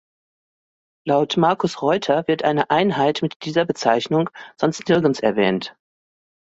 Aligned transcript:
Laut 1.05 1.37
Marcus 1.37 1.83
Reuter 1.83 2.27
wird 2.27 2.41
eine 2.43 2.71
Einheit 2.71 3.21
mit 3.21 3.35
dieser 3.45 3.65
Bezeichnung 3.65 4.31
sonst 4.59 4.89
nirgends 4.89 5.19
erwähnt. 5.19 5.75